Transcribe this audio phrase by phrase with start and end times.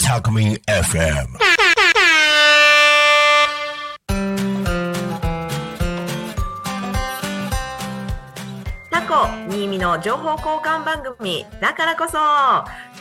[0.00, 1.26] タコミン FM
[8.90, 11.44] タコ新見の情報交換番組。
[11.60, 12.18] だからこそ。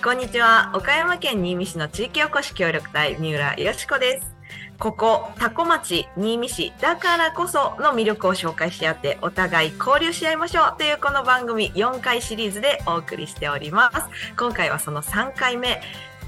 [0.03, 0.71] こんにちは。
[0.73, 4.33] 岡山県新見市の地域おこし協力隊三浦よしこです。
[4.79, 6.73] ここタコ町新見市。
[6.81, 10.75] だからこその魅力を紹介し合ってお互い交流し合いましょう。
[10.79, 14.35] というこの番組4回シリーズでお送りしております。
[14.35, 15.79] 今回はその3回目。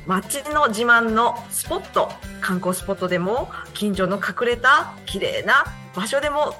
[0.07, 5.65] 街の自慢のスポット観光スポットでも近所の隠れた綺麗な
[5.95, 6.55] 場所でも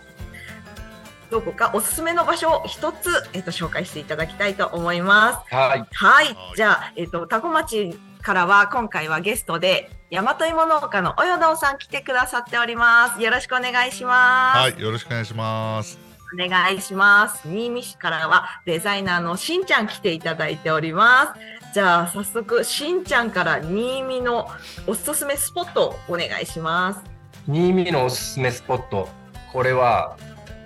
[1.29, 5.55] どこかおすすめの場所を一つ、えっと、紹介していただきたいと思います。
[5.55, 5.85] はい。
[5.91, 6.37] はい。
[6.55, 13.21] じゃあ、えっと、タコ町からは今回はゲストで、大和芋農家のおよどんさん来てくださっております。
[13.21, 14.57] よろしくお願いします。
[14.59, 15.99] はい、よろしくお願いします。
[16.33, 17.47] お願いします。
[17.47, 21.54] 新見市からはデザイナーのしんちゃん来ていただいております。
[21.75, 24.47] じゃあ、早速、しんちゃんから新見の
[24.87, 27.01] おすすめスポットをお願いします。
[27.49, 29.09] 新見のおすすめスポット。
[29.51, 30.15] これは、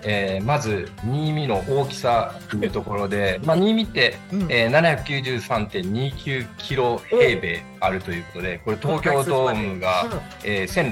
[0.02, 4.42] えーまず、新見の大きさというところで、まあ、新見って、うん。
[4.50, 10.04] えー、793.29キロ平米あるということで、これ東京ドームが、
[10.44, 10.90] えー、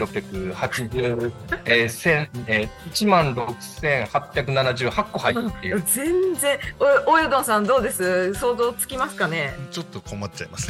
[0.55, 1.33] 1680、
[1.65, 5.83] えー、千えー、1万6878個入っている。
[5.87, 6.59] 全然。
[7.07, 8.35] おおよどんさんどうです？
[8.35, 9.55] 想像つきますかね？
[9.71, 10.69] ちょっと困っちゃいます。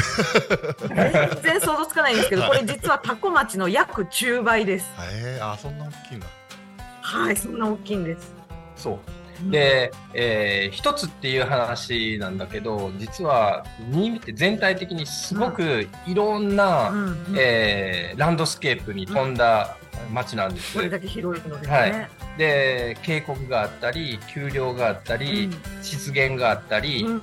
[0.88, 4.86] 全然想像つかないんですけどこれ実はタコ町の約10倍です。
[5.12, 6.26] えー、あ、そんな大きいんだ。
[7.08, 8.34] はいそんな大きいんです。
[8.76, 8.98] そ
[9.46, 9.50] う。
[9.50, 16.14] で、えー一つっていう話なんだけど、実は新見って全体的にすごくい。
[16.14, 17.16] ろんな、うんうん。
[17.38, 19.76] えーランドスケープに富んだ
[20.12, 20.74] 街なんです。
[20.74, 21.92] これだけ広いのですはい。
[21.92, 25.48] ね、で、渓谷があったり、丘陵があったり、
[25.82, 27.22] 湿原があったり、うん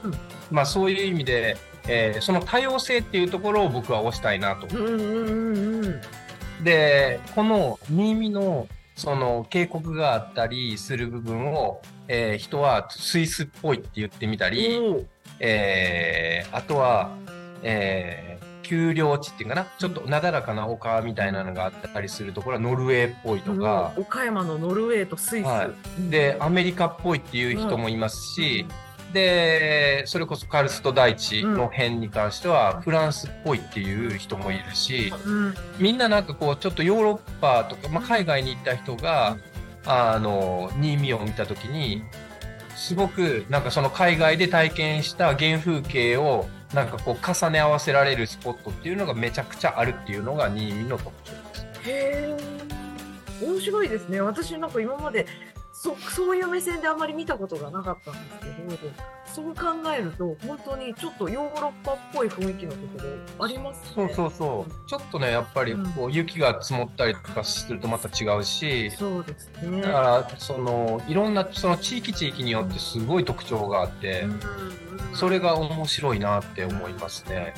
[0.51, 4.67] まあそういう意味で、えーその多様性っていうところを僕は推したいなと。
[4.77, 5.01] うんうんう
[5.81, 6.01] んうん。
[6.63, 15.05] で、この新見のその渓谷があったりする部分を、えー人はスイスっぽいって言ってみたり、おー。
[15.39, 17.11] えーあとは、
[17.63, 24.01] えー丘陵地っていうかな、ちょっとなだらかな丘みたいなのがあったりするところはノルウェーっぽいとか、うん。
[24.03, 25.69] 岡山のノルウェーとスイス、は
[26.09, 28.65] で、アメリカっぽいっていう人もいますし、
[29.15, 35.55] で、それこそカルスト大地の辺に関してはフランスっぽいっていう人もいるし、うん。
[35.79, 39.37] みんななんかこうちょっとヨーロッパとか、まあ、海外に行った人が、
[39.87, 42.03] あの新見を見た時に
[42.75, 51.31] すごくなんかその海外で体験した原風景をなんかこう重ね合わせられるスポットっていうのがめちゃくちゃあるっていうのが新見の特徴
[51.85, 53.45] です。
[53.45, 54.21] 面白いですね。
[54.21, 55.27] 私なんか今まで
[55.75, 58.93] そそういう目線であんまり見たことがなかったんですけど
[59.25, 59.61] そう考
[59.93, 62.83] えると本当にちょっとヨーロッパっぽい雰囲気のとこ
[63.37, 63.91] ろありますね。
[63.93, 64.89] そうそうそう。
[64.89, 69.81] ちょっとね、やっぱりこう雪が積もったりとかするとまた違うし、そうですね。
[69.81, 74.27] だからそのいろんなその地域地域によってすごい特徴があって、う
[75.13, 75.15] ん。
[75.15, 77.53] それが面白いなって思いますね。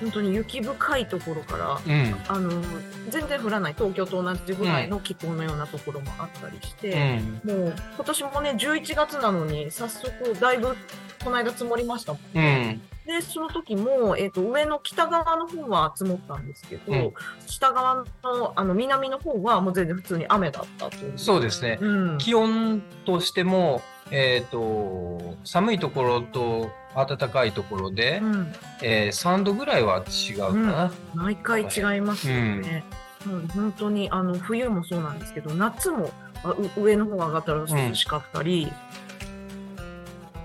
[0.00, 2.16] 本当に雪深いところからうん。
[2.28, 2.62] あの
[3.10, 7.40] 全然降らない東京と同じぐらいの気候のようなところもあったりしうて、ん。
[7.44, 10.76] もう今年もね11月なのに早速だいぶ
[11.22, 12.80] この間積もりましたもんうん。
[13.06, 17.12] でその時も、えー、と上の北側の方は積もったんですけど、うん
[17.46, 21.14] 下側のあの南の方はもう全然普通に雨だったという。
[21.16, 21.78] そうですね。
[21.80, 23.80] うん、気温としても、
[24.10, 26.70] えっ、と、寒いところと
[27.06, 30.92] 暖かいところで、うん、えー3度ぐらいは違うかな。
[31.14, 32.84] 毎回違いますよね。
[33.26, 36.10] うん、本当にあの冬もそうなんですけど夏も
[36.44, 38.72] あう上の方が上がったら涼しかったり、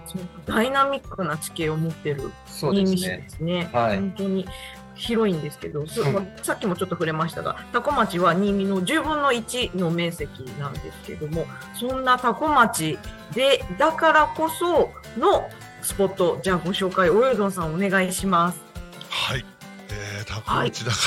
[0.05, 3.27] そのダイナミックな地形を持ってるそうです新見市でね。
[3.29, 3.69] すね。
[3.71, 4.47] はい本当に
[4.95, 12.97] 広いんですけど、そうんまあさっきもちょっと触れましたが、多古町は新見の10分の1の面積なんですけども、そんな多古町
[13.33, 15.49] で、だからこその
[15.83, 18.61] スポット、じゃあご紹介、およどんさんお願いします。
[19.09, 19.45] はい。
[19.89, 20.97] えー、タコ町だか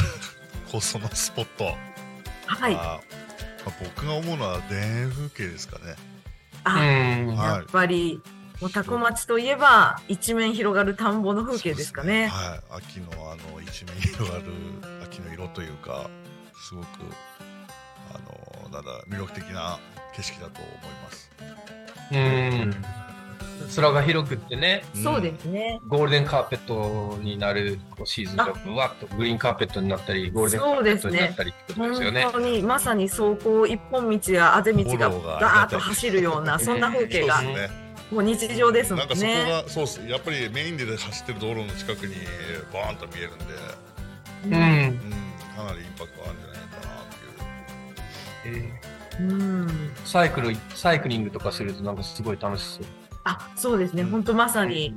[0.67, 1.65] らこそのスポット。
[2.47, 2.75] はい。
[2.75, 3.01] まあ
[3.81, 5.97] 僕が思うのは田園風景ですかね。
[6.65, 8.21] あ、やっぱり、
[8.61, 12.29] もう多古町といえば、一面広がる田んぼの風景ですかね。
[12.29, 12.61] はい。
[12.77, 14.45] 秋のあの一面広がる
[15.03, 16.11] 秋の色というか、
[16.69, 16.87] すごく
[18.15, 18.19] あ
[18.65, 19.79] のなんだ魅力的な
[20.15, 21.31] 景色だと思います。
[22.13, 23.16] うん。
[23.75, 25.81] 空が広くってね、そうですね。
[25.89, 32.33] ゴールデンカーペットになるこうシーズンがふわっとグリーンカーペットになったり、ゴールデンカーペットになったりってことですよね本。
[32.35, 37.43] 当にまさに走行一本道やあぜ道がガーッと走るような そんな風景が。
[38.13, 39.51] もう日常ですもなんんかそこね。
[39.51, 42.15] がそうっすやっぱりメインで走ってる道路の近くに
[42.73, 43.45] バーンと見えるんで
[44.45, 44.53] うん。
[44.53, 45.01] うん、
[45.57, 48.65] かなりインパクトあるんじゃないかなっていう。
[48.65, 48.87] えー
[49.19, 49.93] うん。
[50.05, 52.85] サイクル、サイクリングとかするとなんかすごい楽しそう。
[53.27, 54.05] あ、そうですね。
[54.05, 54.95] 本当まさに、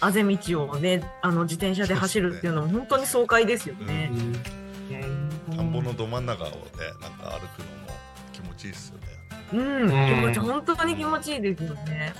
[0.00, 5.52] あぜ道をね、あの自転車で走るっていうのも本当に爽快ですよねう。
[5.52, 5.56] ん。
[5.56, 6.52] 田んぼのど真ん中をね、
[7.00, 7.94] なんか歩くのも
[8.32, 9.04] 気持ちいいですよね。
[9.52, 9.94] うん、気
[10.26, 12.12] 持ち、本当に気持ちいいですよね。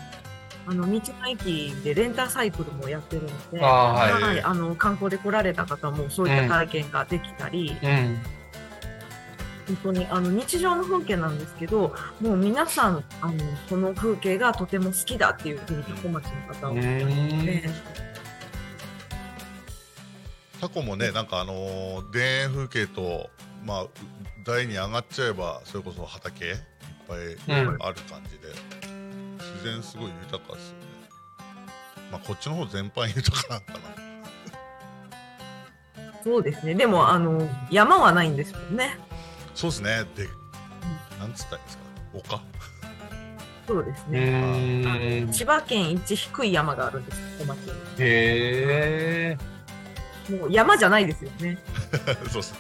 [0.67, 8.19] あの道の駅でレンタサイクルもやってるので、あーはいあの観光で来られた方もそういった体験ができたり、うん。
[9.67, 13.35] 本当にあの日常の風景なんですけど、もう皆さんあの
[13.69, 16.79] その風景がとても好きだっていうふうにタコ町の方は、うん。
[16.79, 17.65] ね、
[20.61, 23.31] タコもね、なんかあのー田園風景と、
[23.65, 23.87] まあ、
[24.45, 26.57] 台に上がっちゃえば、それこそ畑いっ
[27.09, 28.49] ぱいうんある感じで、
[29.39, 30.85] 自然すごい豊かですよね。
[32.13, 33.95] まあ、こっちの方全般豊かなのかな。
[36.23, 36.75] そうですね。
[36.75, 38.99] でもあの山はないんですもんね。
[39.55, 40.05] そうですね。
[40.17, 40.29] で、
[41.19, 41.77] なんつったらいいんです
[42.29, 42.37] か？
[42.37, 42.41] 丘？
[43.67, 45.21] そうですうね。
[45.25, 45.33] ん。
[45.33, 47.71] 千葉県一低い山があるんです、小町に。
[47.71, 49.39] へえ。
[50.31, 51.59] もう山じゃないですよね。
[52.31, 52.59] そうですね。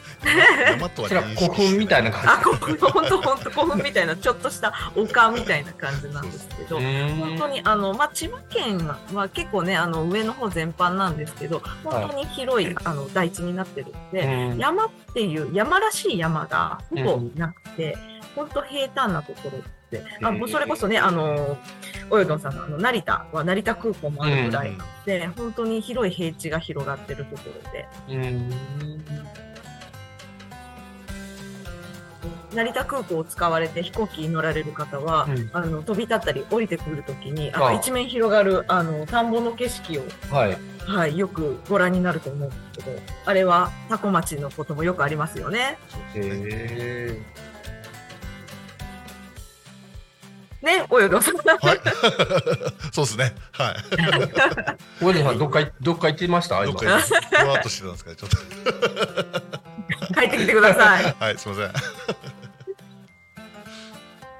[0.70, 6.78] 山とはそれは古墳みたいなあ、感ここ本当本当古墳みたいなちょっとした丘みたいな感じなんですけど。
[6.78, 6.84] じ。
[6.84, 8.78] 本当にあの、まあ、千葉県
[9.12, 14.20] は結構ねあの上の方全般なんですけど本当に広い、あの大地になってるので、
[14.52, 17.96] うん山っていう山らしい山がほぼなくて、
[18.34, 19.62] 本当平坦なところ
[20.22, 21.58] あもうそれこそねあの
[22.10, 28.50] およどんさんのあの成田は成田空港もあるぐらいなので、本当に広い平地が広がってるところでうん。
[32.54, 40.58] 成田空港を使われて飛行機に乗られる方は、うんあの飛び立ったり降りてくるときにあ一面広がるあの田んぼの景色をはい。
[40.86, 45.78] はい、よくご覧になると思うんですけど、あれはタコ町のこともよくありますよね。
[46.14, 46.20] へ
[47.16, 47.18] え。
[50.64, 51.36] ね、およどさん。
[51.36, 51.80] はい。
[52.92, 53.34] そうですね。
[53.52, 53.76] はい。
[55.00, 56.64] 小泉さん、どっかい、どっか行ってました？
[56.64, 56.96] 今どっか。
[56.96, 58.10] にふわっとしてたんですか？
[58.10, 58.36] ね、ちょっと。
[60.20, 61.14] 帰ってきてください。
[61.20, 61.82] はい、すみません。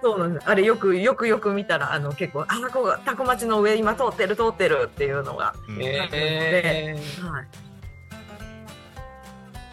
[0.03, 0.47] そうなんです。
[0.49, 6.97] あれよくよくよく見たら、あの結構、あ、ここタコ町の上今通ってる通ってるっていうのが、うんへえ。
[7.23, 7.47] はい。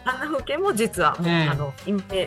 [0.04, 1.74] あんな風景も実は、うんあの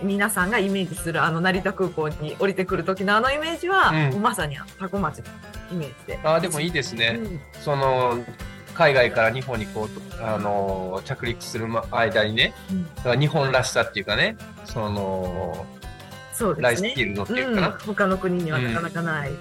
[0.03, 5.25] 皆さんがイメージするあの成田空港に降りてくる時のあのイメージは、うんまさにタコ町の
[5.73, 6.19] イメージで。
[6.23, 7.19] あ、でもいいですね。
[7.21, 8.25] うんその、
[8.75, 12.55] 海外から日本にこう、あの、着陸するま間にね、
[13.05, 15.67] うん日本らしさっていうかね、その、
[16.33, 16.95] そうですねライステ。
[16.95, 19.33] ィールのっていううん、かな、他の国にはなかなかない。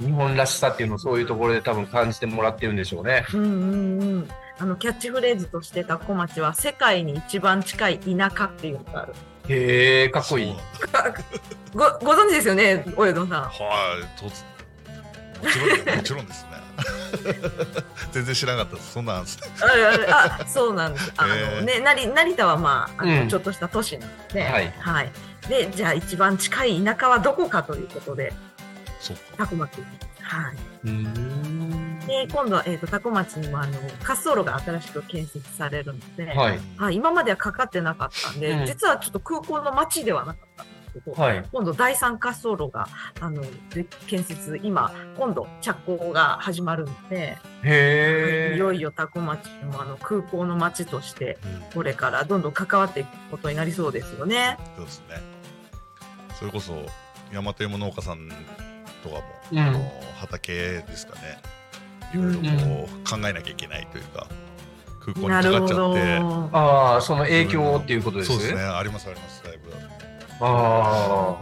[0.00, 3.24] 日本らしさっていうのをそういうところで多分感じてもらってるんでしょうね。
[3.32, 4.28] うんうんうん。
[4.64, 9.12] あのキャッチフレーズとしてタコ町は世界に一番近い田舎っていうのがある。
[9.46, 10.54] へえ、かっこいい。
[11.74, 13.42] ごご存知ですよね、およどんさん。
[13.42, 14.42] はい、とつ
[15.42, 16.50] もちろん もちろんですね。
[18.12, 18.92] 全然知らなかったです。
[18.92, 19.48] そんなんですね。
[20.08, 21.12] あああそうなんです。
[21.18, 25.12] あの、ね成成田はまああの、うんちょっとした都市なので、はい
[25.46, 28.32] でじゃあ一番近い田舎はどこかということで
[28.98, 29.22] そうか。
[29.36, 29.82] タコ町。
[30.22, 30.56] はい。
[30.84, 31.93] うーん。
[32.06, 36.60] で今度はえっ、とタコ町にもあの滑走路が新しく建設されるので、はい。
[36.76, 41.44] はい、今まではかかってなかったんで、うん実はちょっと空港の街ではなかったんですけど、はい。
[41.52, 42.88] 今度第三滑走路が
[43.20, 48.56] あので建設今今度着工が始まるので、へえ。
[48.56, 54.58] いよいよタコ町もあの空港の街としてうんこれからどんどん関わっていくことになりそうですよね。
[54.76, 55.16] そうですね。
[56.38, 56.74] それこそ
[57.32, 58.28] 山手山農家さん
[59.02, 59.80] とかも、うんあの
[60.18, 61.38] 畑ですかね。
[62.14, 64.26] いろいろこう考えなきゃいけないというか、
[65.00, 65.92] 空港にかかっちゃど。
[65.92, 66.18] って。
[66.52, 68.60] ああ、その影響っていうことですそうですね。
[68.62, 69.42] ありますあります。
[69.44, 69.72] だいぶ。
[70.40, 71.36] あ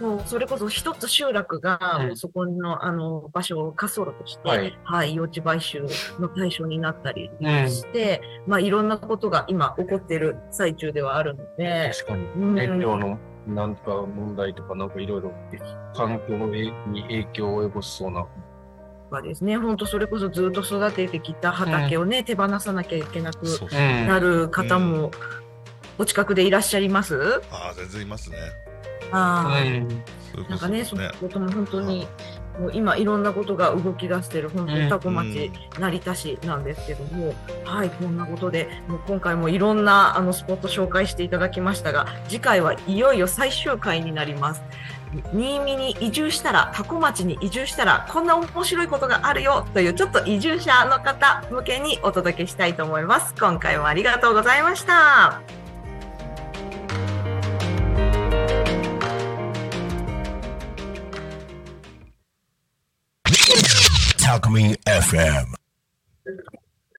[0.00, 5.86] もうそれこそ一つ集落が、うんもうそこのあの場所を滑走路として、ははいい、用地買収
[6.20, 12.24] の対象になったりうんして、まあいろんなことが今起こっている最中ではあるのあ、で、確かに。
[12.24, 15.32] うん熱量のなんとか問題とかなんかいろいろ
[15.94, 16.34] 環境
[16.88, 18.26] に影響を及ぼしそうな。
[19.10, 23.44] はですね、本当それこそずっと育ててきた畑をね、手放さなきゃいけなく
[23.80, 25.10] なる方も
[25.98, 28.36] お近くでいらっしゃいます、ああ、全然いますね。
[29.12, 29.62] ああ。
[29.62, 29.88] うん。
[30.48, 32.06] なんかね、そそのことも本当に、
[32.60, 37.34] もう今いろんなことが動き出してる、本当にタコ町、成田市なんですけども、
[37.64, 44.62] はい、こんなことで、もう今回もいろんなあのスポット紹介していただきましたが、次回はいよいよ最終回になります。
[45.32, 53.34] 新見に移住したら、多古町に移住したら、こんな面白いことがあるよという、ちょっと移住者の方向けにお届けしたいと思います。
[53.38, 55.40] 今回もありがとうございました。
[64.26, 65.65] Talk Me FM.